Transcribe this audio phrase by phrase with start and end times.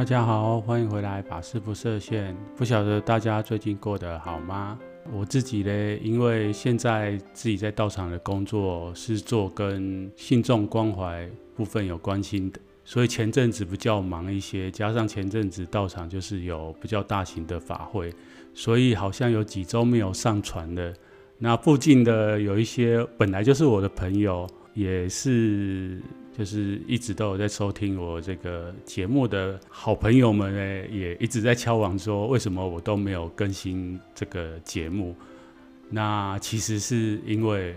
[0.00, 2.34] 大家好，欢迎回来，法师不设限。
[2.56, 4.78] 不晓得大家最近过得好吗？
[5.12, 18.10] 我自己呢，因为现在自己在道场的工作是做跟信众关怀部分有关心的，所以前阵子比较忙一些，加上前阵子道场就是有比较大型的法会，
[18.54, 20.94] 所以好像有几周没有上传了。
[21.36, 26.00] 那附近的有一些本来就是我的朋友，也是。
[26.40, 35.14] 就是一直都有在收听我这个节目的好朋友们呢，也一直在敲碗说，为什么我都没有更新这个节目？
[35.90, 37.76] 那其实是因为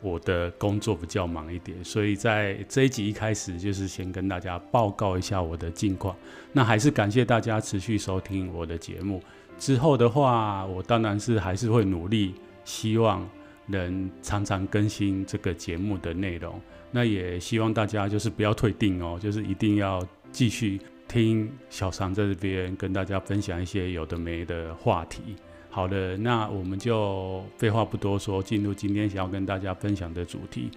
[0.00, 6.14] 我的工作比较忙一点，所以在这一集一开始就是先跟大家报告一下我的近况。
[6.52, 9.20] 那还是感谢大家持续收听我的节目。
[9.58, 12.34] 之后的话，我当然是还是会努力，
[12.64, 13.28] 希望
[13.66, 16.54] 能常常更新这个节目的内容。
[16.96, 20.02] 那也希望大家就是不要退订哦，就是一定要
[20.32, 25.20] 继续听小常在这边跟大家分享一些有的没的话题。
[25.68, 30.70] 好的，那我们就废话不多说，进入今天想要跟大家分享的主题。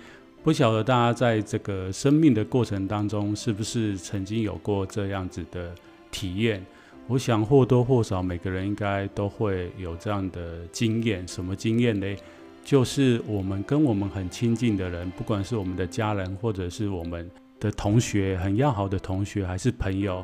[0.43, 5.73] 不晓得大家在这个生命的过程当中，是不是曾经有过这样子的
[6.11, 6.65] 体验？
[7.07, 11.25] 我想或多或少每个人应该都会有这样的经验。
[11.25, 12.13] 什么经验呢？
[12.63, 17.29] 就是我们跟我们很亲近的人，不管是我们的家人，或者是我们
[17.59, 20.23] 的同学，很要好的同学，还是朋友，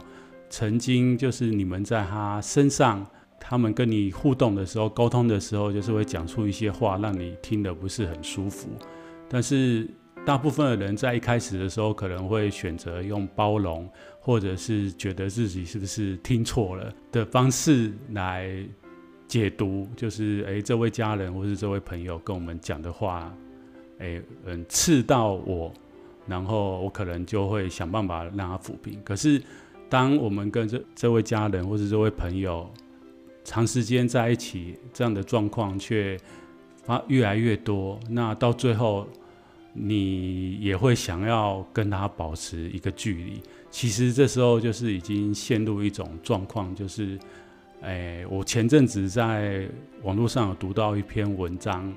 [0.49, 3.03] 曾经就是你们在他身上，
[3.39, 8.69] 他们跟你互动的时候，沟通的时候，就是会讲出一些话，让你听得不是很舒服。
[9.27, 9.89] 但是
[10.23, 13.89] 大部分的人在一开始的时候，可能会选择用包容，
[14.19, 18.63] 或者是觉得自己是不是听错了的方式来。
[19.35, 23.35] 解读就是，哎，这位家人或是这位朋友跟我们讲的话，
[23.99, 25.73] 哎，嗯，刺到我，
[26.25, 28.97] 然后我可能就会想办法让他抚平。
[29.03, 29.41] 可是，
[29.89, 32.71] 当我们跟这这位家人或是这位朋友
[33.43, 36.17] 长时间在一起，这样的状况却
[36.85, 39.05] 发越来越多，那到最后，
[39.73, 43.41] 你也会想要跟他保持一个距离。
[43.69, 47.19] 其实这时候就是已经陷入一种状况，就是。
[47.81, 49.67] 哎，我前阵子在
[50.03, 51.93] 网络上有读到一篇文章，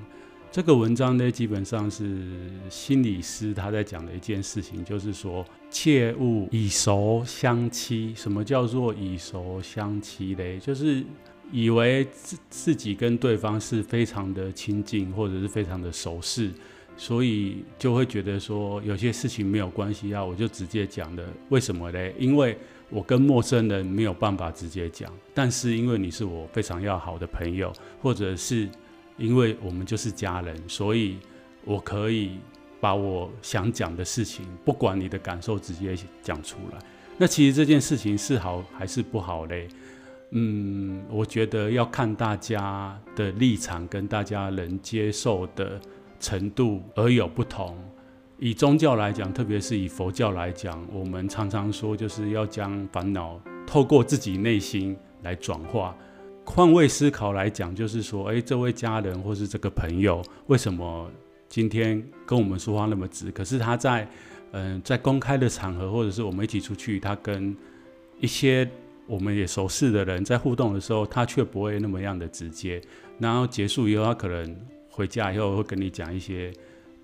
[0.51, 2.27] 这个文章呢，基本上是
[2.69, 8.13] 心理师他在讲的一件事情，就是说切勿以熟相欺。
[8.15, 10.59] 什么叫做以熟相欺嘞？
[10.59, 11.03] 就是
[11.51, 16.51] 以为自自己跟对方是非常的亲近，或者是非常的熟识，
[16.97, 21.27] 所以就会觉得说有些事情没有关系啊，我就直接讲的。
[21.49, 22.15] 为什么嘞？
[22.19, 22.59] 因为
[22.91, 27.73] 我跟陌生人没有办法直接讲，但是因为你是我非常要好的朋友，
[28.03, 28.69] 或者是
[29.17, 31.19] 因为我们就是家人，所以
[31.65, 32.39] 我可以
[32.81, 36.79] 把我想讲的事情，不管你的感受，直接讲出来。
[37.19, 39.69] 那其实这件事情是好还是不好嘞？
[40.31, 45.81] 嗯，我觉得要看大家的立场跟大家能接受的
[46.21, 47.77] 程度而有不同。
[48.41, 55.97] 以宗教来讲，特别是以佛教来讲，我们常常说，就是要将烦恼透过自己内心来转化。
[56.45, 61.11] 换位思考来讲，就是说，诶，这位家人或是这个朋友，为什么
[61.49, 63.29] 今天跟我们说话那么直？
[63.33, 64.09] 可是他在，
[64.53, 67.55] 嗯、在公开的场合，或者是我们一起出去，他跟
[68.21, 68.71] 一些
[69.09, 72.81] 我们也熟识的人在互动的时候，他却不会那么样的直接。
[73.19, 74.57] 然后结束以后，他可能
[74.89, 76.53] 回家以后会跟你讲一些。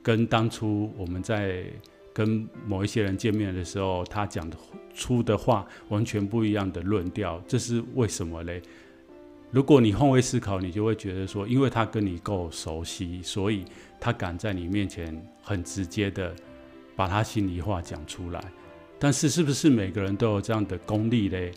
[0.04, 1.64] 跟当初我们在
[2.12, 4.56] 跟某一些人见面的时候，他讲的
[4.94, 8.62] 出的话完全不一样的论调，这是为什么嘞？
[9.50, 13.64] 如果你换位思考，你就会觉得说，因为他跟你够熟悉，所以
[13.98, 16.34] 他敢在你面前很直接的
[16.94, 18.44] 把他心里话讲出来。
[18.98, 21.52] 但是，是不是每个人都有这样的功力嘞？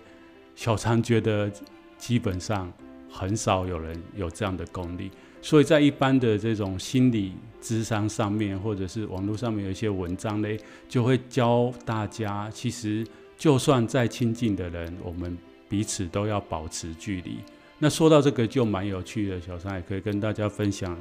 [0.56, 1.52] 小常觉得
[1.98, 2.72] 基本上
[3.10, 5.12] 很少有人有这样的功力。
[5.42, 10.50] 所以在一般的这种心理咨商上面，或者是网络上面有一些文章呢，
[10.90, 13.06] 就会教大家，其实
[13.38, 15.38] 就算再亲近的人，我们
[15.70, 17.38] 彼此都要保持距离。
[17.80, 21.00] 那说到这个就蛮有趣的，小三也可以跟大家分享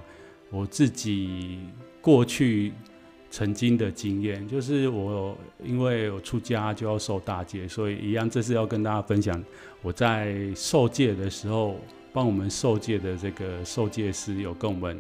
[0.51, 1.59] 我自己
[2.01, 2.73] 过去
[3.31, 9.43] 曾经的经验，就是我因为我出家就要受大戒，所以一样这是要跟大家分享
[9.83, 11.81] 我在受戒的时候，
[12.17, 14.99] 帮我们受戒的这个受戒师有跟我们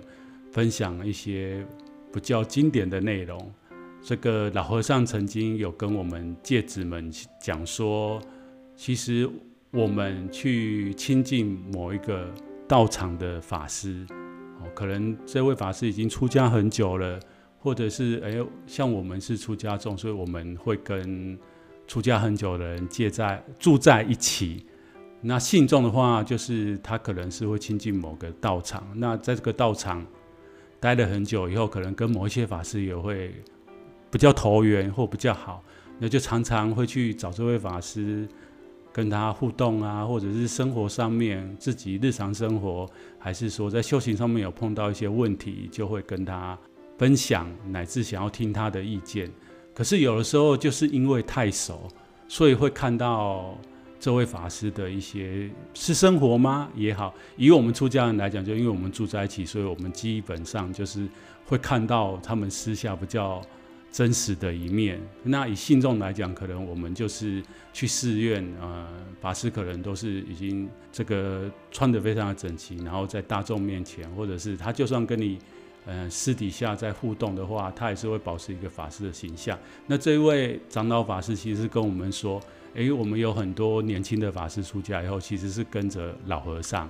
[0.53, 1.67] 分享一些
[2.13, 3.51] 比较经典的内容。
[4.03, 7.11] 这个老和尚曾经有跟我们戒子们
[7.41, 8.21] 讲说，
[8.77, 9.27] 其实
[9.71, 12.31] 我们去亲近某一个
[12.69, 14.07] 道场的法师，
[14.61, 17.19] 哦，可能这位法师已经出家很久了。
[17.59, 21.37] 或者是哎，像我们是出家众，所以我们会跟
[21.89, 24.67] 出家很久的人借在住在一起。
[25.21, 28.87] 那信众的话，就是他可能是会亲近某个道场。
[28.95, 30.05] 那在这个道场
[30.79, 33.35] 待了很久以后，可能跟某一些法师也会
[34.11, 35.63] 比较投缘或比较好，
[35.99, 38.29] 那就常常会去找这位法师
[38.93, 42.89] 跟他互动啊，或者是生活上面自己日常生活，
[43.19, 46.59] 还是说在修行上面有碰到一些问题，就会跟他。
[46.99, 49.31] 分享乃至想要听他的意见，
[49.75, 51.87] 可是有的时候就是因为太熟，
[52.27, 53.55] 所以会看到
[53.99, 61.09] 这位法师的一些私生活吗也好，以我们出家人来讲，就因为我们住在一起，所以我们基本上就是
[61.47, 63.43] 会看到他们私下比较
[63.91, 65.01] 真实的一面。
[65.23, 68.87] 那以信众来讲，可能我们就是去寺院，呃，
[69.21, 75.39] 法师可能都是已经这个穿得非常的整齐，然后在大众面前，或者是他就算跟你。
[75.89, 79.57] 嗯，私底下在互动的话，他也是会保持一个法师的形象。
[79.87, 82.43] 那这一位长老法师其实跟我们说，
[82.77, 86.89] 诶，我们有很多年轻的法师出家以后，其实是跟着老和尚。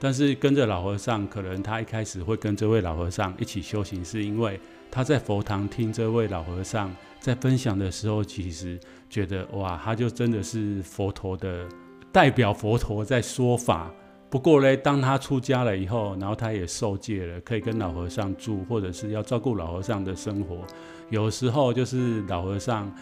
[0.00, 8.78] 但是跟着老和尚，可能他一开始会跟这位老和尚一起修行，是因为他在佛堂听这位老和尚在分享的时候，其实
[9.10, 11.66] 觉得哇，他就真的是佛陀的
[12.12, 13.90] 代表，佛陀在说法。
[14.30, 20.64] 不过呢，当他出家了以后，然后他也受戒了，可以跟老和尚住，或者是要照顾老和尚的生活。
[21.10, 22.92] 有时候就是老和尚，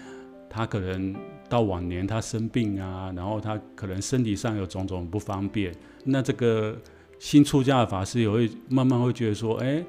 [0.49, 1.15] 他可能
[1.49, 5.75] 到晚年他生病啊，然后他可能身体上有种种不方便。
[6.05, 6.77] 那这个
[7.19, 9.85] 新出家的法师也会慢慢会觉得说，哎，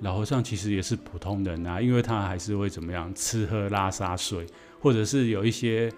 [0.00, 4.46] 老和尚其实也是普通人啊，因为他还是会怎么样吃喝拉撒睡，
[4.80, 5.90] 或者是有一些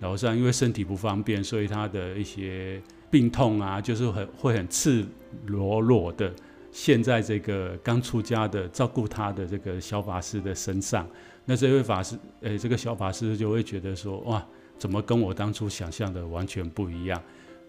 [0.00, 2.80] 老和尚因为身体不方便，所以他的一些。
[3.10, 5.02] 病痛啊，就是很会很赤
[5.46, 6.30] 裸裸的
[6.70, 11.08] 现在这个刚出家的照顾他的这个小法师的身上。
[11.50, 14.46] 那这位法师，诶，这个小法师就会觉得说，哇，
[14.76, 17.18] 怎么跟我当初想象的完全不一样？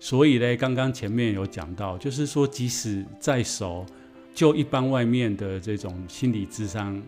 [0.02, 3.86] 所以呢，刚刚前面有讲到，就是说，即使再熟，
[4.36, 7.02] 就一般外面的这种心理智商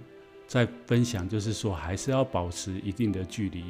[0.47, 3.65] 在分享，就是说，还是要保持一定的距离。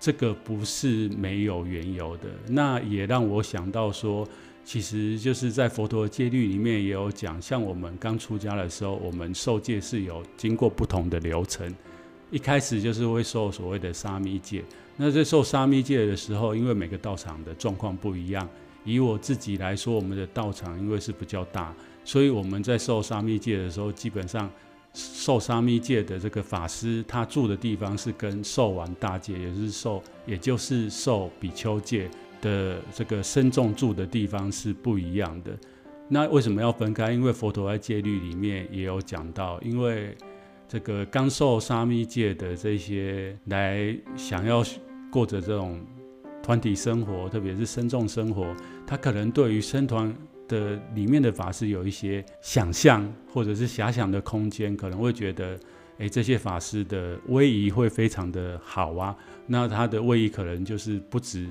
[0.00, 4.26] 这个不是没有缘由的，那也让我想到说，
[4.64, 11.70] 其实就是在佛陀戒律里面也有讲，像我们刚出家的时候，我们受戒是有经过不同的流程。
[12.30, 14.64] 一开始就是会受所谓的沙弥戒，
[14.96, 18.48] 那在受沙弥戒的时候，因为每个道场的状况不一样，
[18.84, 21.74] 以我自己来说，我们的道场因为是比较大，
[22.04, 24.50] 所以我们在受沙弥戒的时候，基本上。
[24.98, 32.08] 受沙弥戒的这个法师，他住的地方是跟受完大戒，也是受，也就是受比丘戒
[32.40, 35.54] 的这个僧众住的地方是不一样的。
[36.08, 37.12] 那为什么要分开？
[37.12, 40.16] 因为佛陀在戒律里面也有讲到，因为
[40.68, 44.62] 这个刚受沙弥戒的这些来想要
[45.10, 45.80] 过着这种
[46.42, 48.54] 团体生活，特别是僧众生活，
[48.86, 50.14] 他可能对于僧团。
[50.48, 55.58] 的里面的法师有一些想象或者是遐想的空间，可能会觉得，
[55.98, 59.16] 诶，这些法师的威仪会非常的好啊。
[59.48, 61.48] 那他的威仪可能就是不只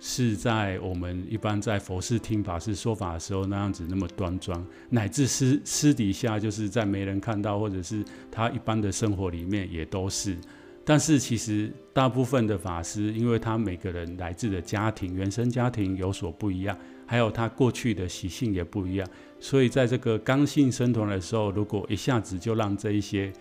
[0.00, 10.36] 是在我们一般在佛寺听法师说法的时候那样子那么端庄，乃至私私底下就是在没人看到或者是他一般的生活里面也都是。
[10.84, 16.76] 但是其实大部分的法师，因为他每个人来自的家庭原生家庭有所不一样。
[17.10, 19.08] 还有他过去的习性也不一样，
[19.40, 23.32] 所以在这个刚性生团的时候，如果一下子就让这一些，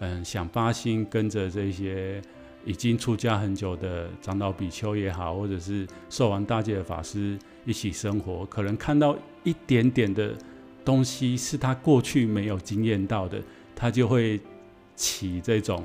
[0.00, 2.20] 嗯，想发心跟着这些
[2.64, 10.34] 已经出家很久的长老比丘也好，或者是受完大戒的法师一起生活，可能看到一点点的
[10.84, 13.40] 东西是他过去没有经验到的，
[13.74, 14.40] 他就会
[14.96, 15.84] 起这种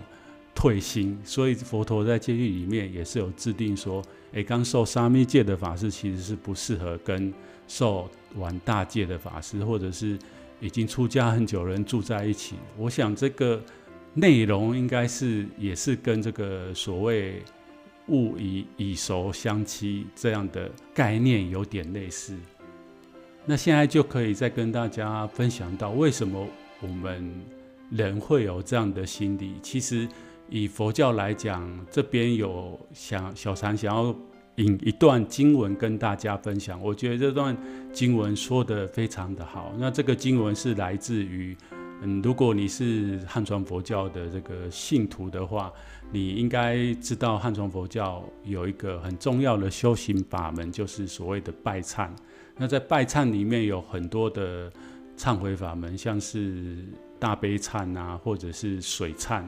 [0.56, 1.20] 退心。
[1.24, 4.04] 所以佛陀在戒律里面也是有制定说。
[4.34, 7.34] 诶，刚受沙弥戒的法师其实是不适合跟
[7.68, 10.20] 受完大戒的法师，或者是
[10.60, 12.56] 已经出家很久的人住在一起。
[12.78, 13.60] 我想这个
[14.14, 17.44] 内容应该是也是跟这个所谓
[18.10, 22.36] “物以以熟相欺”这样的概念有点类似。
[23.46, 26.48] 那现在就可以再跟大家分享到，为什么
[26.82, 27.34] 我们
[27.90, 29.56] 人会有这样的心理？
[29.64, 30.08] 其实
[30.50, 34.16] 以佛教来讲，这边有想小禅想要
[34.56, 36.80] 引一段经文跟大家分享。
[36.82, 37.56] 我觉得这段
[37.94, 39.74] 经文说得非常的好。
[39.80, 41.56] 那这个经文是来自于，
[42.02, 45.72] 嗯，如果你是汉传佛教的这个信徒的话，
[46.12, 52.10] 你应该知道汉传佛教有一个很重要的修行法门，就是所谓的拜忏。
[52.56, 54.72] 那在拜忏里面有很多的
[55.18, 56.78] 忏悔法门，像是
[57.20, 59.44] 大悲忏啊，或者是水忏。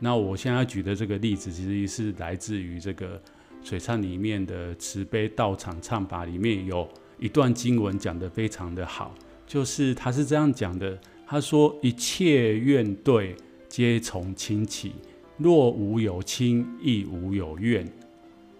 [0.00, 3.22] 那我现在举的这个例子，其实是来自于这个
[3.62, 6.88] 水忏里面的慈悲道场忏法里面有
[7.20, 9.14] 一段经文讲得非常的好，
[9.46, 10.98] 就是他是这样讲的，
[11.32, 13.34] 他说一切怨怼
[13.66, 14.92] 皆从亲起，
[15.38, 17.90] 若无有亲，亦无有怨，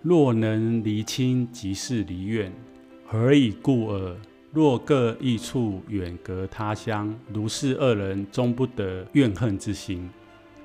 [0.00, 2.50] 若能离亲，即是离怨。
[3.05, 4.17] 何以故耳？
[4.55, 10.09] 若各异处，远隔他乡，如是二人终不得怨恨之心。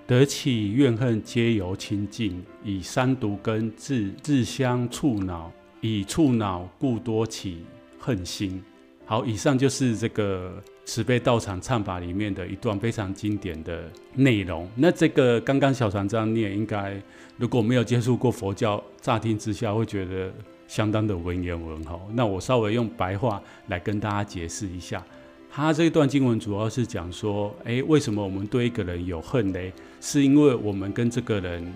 [0.07, 7.65] 得起怨恨，皆由亲近，以三毒根自自相触恼，以触恼故多起
[7.99, 8.63] 恨心。
[9.07, 14.69] 好，以上就是这个慈悲道场唱法里面的一段非常经典的内容。
[14.75, 17.01] 那这个刚刚小船这样念，应该
[17.37, 20.31] 如果没有接触过佛教，乍听之下会觉得。
[20.67, 25.01] 相当的文言文哈，那我稍微用白话来跟大家解释一下。
[25.49, 29.59] 他这一段经文主要是讲说，诶，为什么我们对一个人有恨呢？
[30.01, 31.73] 是因为我们跟这个人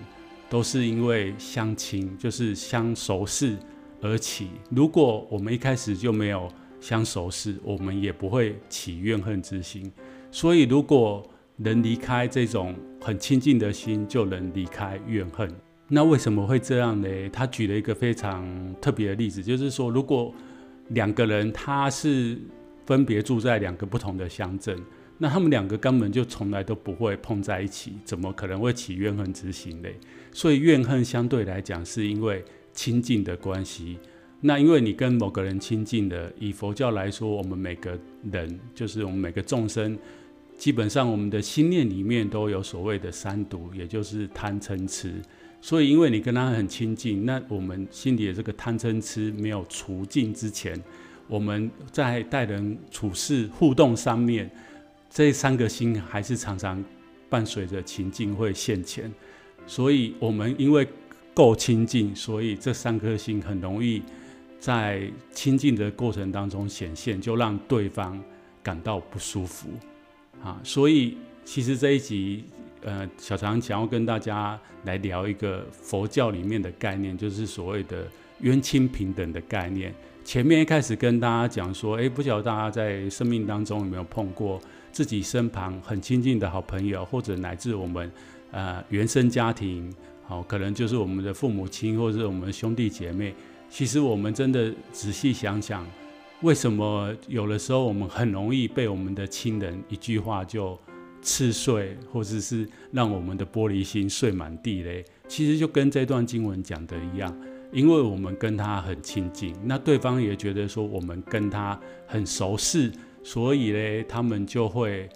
[0.50, 3.56] 都是因为相亲，就是相熟识
[4.02, 4.50] 而起。
[4.68, 6.46] 如果我们一开始就没有
[6.82, 9.90] 相熟识，我们也不会起怨恨之心。
[10.32, 11.24] 所以，如果
[11.56, 15.48] 能离开这种很亲近的心，就能离开怨恨。
[15.86, 17.08] 那为什么会这样呢？
[17.32, 18.44] 他举了一个非常
[18.80, 20.34] 特别的例子，就是说，如果
[20.88, 22.36] 两个人他是
[22.84, 24.76] 分别住在两个不同的乡镇，
[25.18, 29.88] 那他们两个根本就从来都不会碰在一起，怎么可能会起怨恨之心呢？
[30.32, 33.98] 所以怨恨相对来讲是因为亲近的关系。
[34.44, 37.96] 那因为你跟某个人亲近的，以佛教来说，我们每个
[38.30, 39.96] 人就是我们每个众生，
[40.58, 45.14] 基本上我们的心念里面都有所谓的三毒，也就是贪嗔痴。
[45.60, 50.76] 所以，因为你跟他很亲近，那我们心里的这个贪嗔痴没有除尽之前，
[51.28, 54.50] 我们在待人处事互动上面，
[55.08, 56.84] 这三个心还是常常
[57.30, 59.08] 伴随着情境会现前。
[59.68, 60.84] 所以，我们因为
[61.32, 64.02] 够亲近，所以这三颗心很容易
[64.62, 68.22] 在亲近的过程当中显现，就让对方
[68.62, 69.68] 感到不舒服
[70.42, 70.60] 啊。
[70.62, 72.44] 所以，其实这一集。
[72.84, 78.08] 呃，小常想要跟大家来聊一个佛教里面的概念，就是所谓的
[78.40, 79.94] 冤亲平等的概念。
[80.24, 88.10] 前面一开始跟大家讲说，诶，不晓得大家在生命当中有没有碰过自己身旁很亲近的好朋友，或者乃至我们
[88.50, 89.88] 呃原生家庭，
[90.24, 93.32] 好、可能就是我们的父母亲或者是我们的兄弟姐妹。
[93.72, 95.86] 其实我们真的仔细想想，
[96.42, 100.78] 为什么有的时候我们很容易被我们的亲人一句话就
[101.22, 107.34] 刺碎，或者是让我们的玻璃心碎满地嘞，其实就跟这段经文讲的一样，
[107.72, 112.92] 因为我们跟他很亲近，那对方也觉得说我们跟他很熟识，
[113.24, 115.08] 所以嘞，他们就会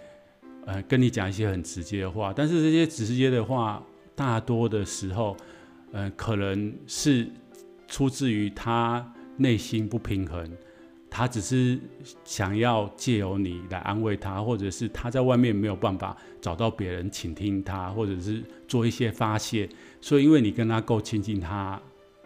[0.65, 2.33] 呃跟你讲一些很直接的话。
[2.35, 3.85] 但是这些直接的话，
[4.15, 5.37] 大多的时候，
[5.91, 7.29] 呃，可能是
[7.87, 10.49] 出自于他内心不平衡。
[11.09, 11.79] 他只是
[12.25, 19.67] 想要借由你来安慰他，或者是他在外面没有办法找到别人倾听他，或者是做一些发泄，
[20.01, 21.81] 所以因为你跟他够亲近，他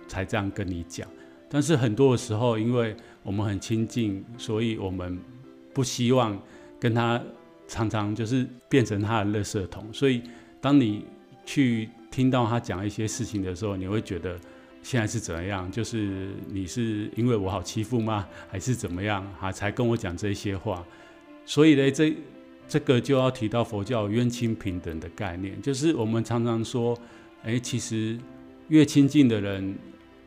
[0.07, 1.07] 才这样跟你讲。
[1.47, 5.17] 但是很多的时候，因为我们很亲近，所以我们
[5.73, 6.37] 不希望
[6.79, 7.21] 跟他
[7.67, 9.93] 常常就是变成他的垃圾桶。
[9.93, 10.23] 所以
[10.59, 11.05] 当你
[11.45, 14.37] 去听到他讲一些事情的时候，你会觉得。
[14.83, 15.71] 现在是怎样？
[15.71, 18.27] 就是你是因为我好欺负吗？
[18.49, 19.25] 还是怎么样？
[19.39, 20.83] 哈，才跟我讲这些话。
[21.45, 22.15] 所以呢，这
[22.67, 25.61] 这个就要提到佛教冤亲平等的概念。
[25.61, 26.97] 就是我们常常说，
[27.43, 28.17] 哎，其实
[28.69, 29.77] 越亲近的人，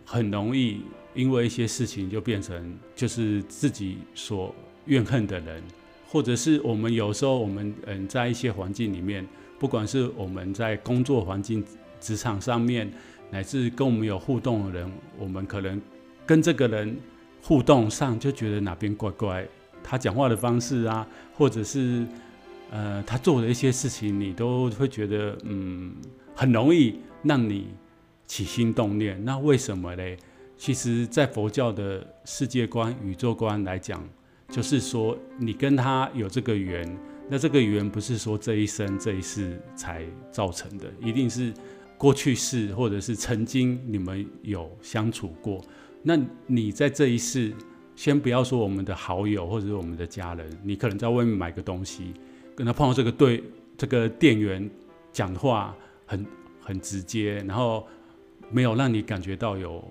[0.04, 0.82] 很容易
[1.14, 4.54] 因为一些事情就变成就是自己所
[4.86, 5.62] 怨恨的人，
[6.06, 9.26] 或者是我们有时候我们嗯在一些环境里面，
[9.58, 11.64] 不管是我们在工作环境、
[12.00, 12.88] 职场上面。
[13.34, 14.88] 乃至跟我们有互动的人，
[15.18, 15.82] 我们可能
[16.24, 16.96] 跟这个人
[17.42, 19.44] 互动上就觉得哪边怪怪，
[19.82, 21.04] 他讲话的方式啊，
[21.36, 22.06] 或者是
[22.70, 25.92] 呃他做的一些事情，你都会觉得嗯
[26.32, 27.66] 很容易让你
[28.24, 29.20] 起心动念。
[29.24, 30.16] 那为什么嘞？
[30.56, 34.00] 其实，在佛教的世界观、宇宙观来讲，
[34.48, 36.96] 就是说你跟他有这个缘，
[37.28, 41.52] 那这个缘不是说这一生这一世才造成的，一定是
[42.04, 45.64] 过去式或者是曾经你们有相处过。
[46.02, 47.50] 那你在这一世，
[47.96, 52.12] 先不要说我们的好友或者是我们的家人，你可能在外面买个东西，
[52.54, 53.42] 跟他碰到这个对
[53.78, 54.70] 这个店员
[55.12, 56.26] 讲话很
[56.60, 57.86] 很直接，然后
[58.50, 59.82] 没有让你感觉到有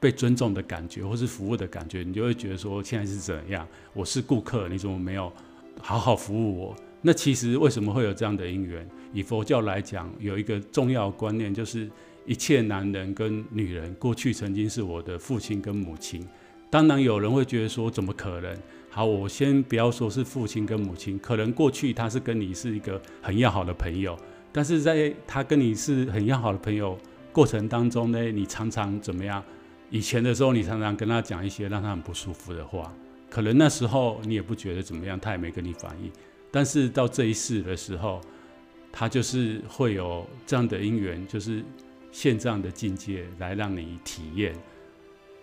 [0.00, 3.68] 被尊重的感觉，或是服务的感觉，你就会觉得说现在是怎样？
[3.92, 5.30] 我是顾客，你怎么没有？
[5.82, 6.76] 好好服务我。
[7.02, 8.86] 那其实为什么会有这样的因缘？
[9.12, 11.90] 以佛教来讲，有一个重要观念，就是
[12.26, 16.26] 一切男人跟女人过去曾经是我的父亲跟母亲。
[16.68, 18.56] 当然有人会觉得说，怎么可能？
[18.90, 24.16] 好，我先不要说是父亲跟母亲，可能过去他是跟你是一个很要好的朋友，
[24.52, 26.98] 但是在他跟你是很要好的朋友
[27.32, 29.42] 过程当中呢，你常常怎么样？
[29.90, 32.92] 以前的时候，你常常跟他讲一些让他很不舒服的话。
[33.28, 36.10] 可能那时候你也不觉得怎么样，他也没跟你反应。
[36.50, 38.20] 但是到这一世的时候，
[38.92, 41.64] 他就是会有这样的因缘，就是
[42.10, 44.54] 现这样的境界来让你体验。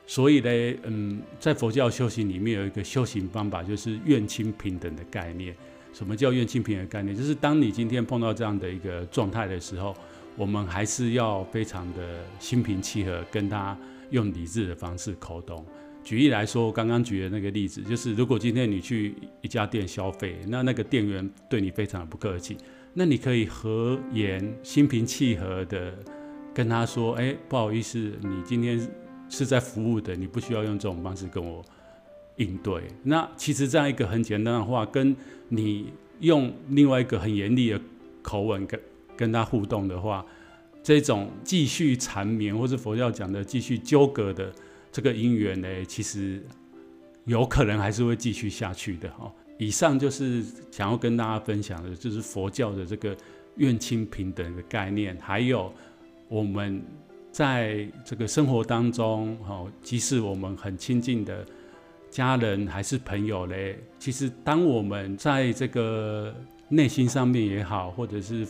[0.06, 5.56] 所以呢，嗯，在佛教修行里面有一个修行方法，就是愿亲平等的概念。
[5.94, 7.16] 什么叫愿亲平等的概念？
[7.16, 9.96] 就是当你今天碰到这样的一个状态的时候，
[10.36, 13.78] 我们还是要非常的心平气和，跟他
[14.12, 15.66] 用理智的方式沟通。
[16.08, 22.56] 举例来说，刚刚举的那个例子，就是如果今天你去一家店消费，那那个店员对你非常的不客气，
[22.94, 25.94] 那你可以和颜、心平气和的
[26.54, 28.80] 跟他说：“哎，不好意思，你今天
[29.28, 31.62] 是在服务的，你不需要用这种方式跟我
[32.38, 35.14] 应对。”那其实这样一个很简单的话，跟
[35.50, 37.82] 你用另外一个很严厉的
[38.22, 38.80] 口吻跟
[39.18, 40.26] 跟他互动的话，
[40.82, 44.54] 这种继续缠绵，或是佛教讲的继续纠葛的。
[44.98, 46.44] 这个因缘呢，其实
[47.26, 49.32] 有可能还是会继续下去的哈。
[49.60, 53.16] 以上就是想要跟大家分享的，就是佛教的这个
[53.58, 55.72] 愿亲平等的概念，还有
[56.28, 56.82] 我们
[57.32, 61.46] 在这个生活当中，哈，即使我们很亲近的
[62.10, 66.34] 家人还是朋友嘞，其实当我们在这个
[66.70, 68.48] 内心上面也好，或者是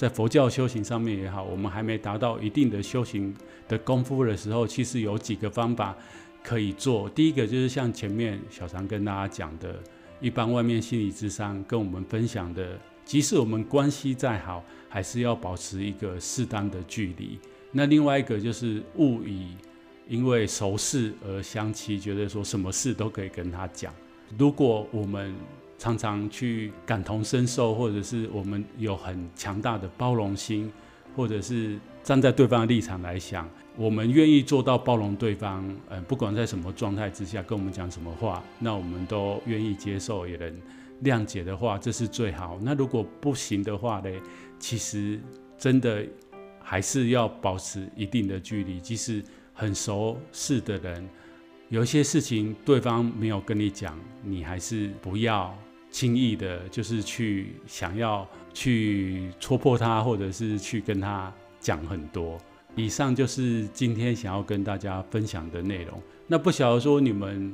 [0.00, 3.36] 在佛教修行上面也好，我们还没达到一定的修行
[3.68, 5.94] 的功夫的时候，其实有几个方法
[6.42, 7.06] 可以做。
[7.10, 9.78] 第一个就是像前面小常跟大家讲的，
[10.18, 17.38] 一般外面心理咨商跟我们分享的，即使我们关系再好，还是要保持一个适当的距离。
[17.70, 19.48] 那另外一个就是勿以
[20.08, 23.94] 因为熟识而相欺，觉得说什么事都可以跟他讲。
[24.38, 25.34] 如果我们
[25.80, 30.70] 常常去感同身受，或者是我们有很强大的包容心，
[31.16, 40.54] 或者是站在对方的立场来想，我们愿意做到包容对方，呃，不管在什么状态之下跟我们讲什么话，那我们都愿意接受，也能
[41.02, 42.58] 谅解的话，这是最好。
[42.60, 44.10] 那如果不行的话呢？
[44.58, 45.18] 其实
[45.56, 46.04] 真的
[46.62, 51.08] 还是要保持一定的距离，即使很熟识的人，
[51.70, 55.56] 有一些事情对方没有跟你讲，你还是不要。
[55.90, 62.38] 轻易的，就是去想要去戳破他，或者是去跟他讲很多。
[62.76, 66.00] 以上就是今天想要跟大家分享的内容。
[66.28, 67.52] 那不晓得说你们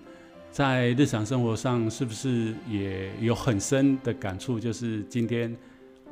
[0.50, 4.60] 在日常生活上是不是也有很深的感触？
[4.60, 5.56] 就是今天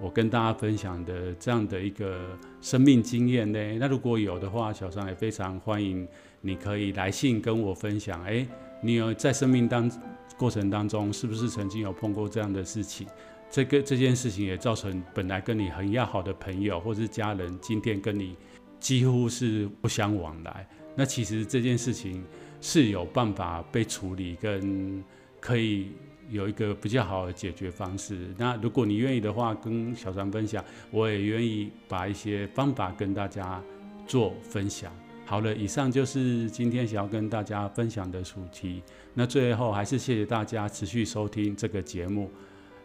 [0.01, 3.59] 我跟大家分享的这样的一个生命经验呢？
[3.79, 6.09] 那如果有的话，小常也非常欢迎
[6.41, 8.23] 你可以来信跟我分享。
[8.25, 8.47] 哎，
[8.81, 9.91] 你有在生命当
[10.37, 13.07] 过程当中，是不是曾经有碰过这样的事情？
[13.51, 18.37] 这个这件事情也造成本来跟你很要好的朋友或是家人，今天跟你
[18.81, 20.67] 几乎是不相往来。
[20.97, 22.25] 那其实这件事情
[22.61, 25.05] 是有办法被处理，跟
[25.39, 25.93] 可以
[26.31, 28.35] 有一个比较好的解决方式。
[28.37, 33.63] 那如果你愿意的话，跟小张分享，我也愿意把一些方法跟大家
[34.07, 34.93] 做分享。
[35.27, 38.83] 好了，以上就是今天想要跟大家分享的主题。
[39.15, 42.31] 那最后还是谢谢大家持续收听这个节目。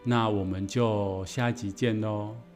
[0.03, 2.48] 那我们就下一集见喽。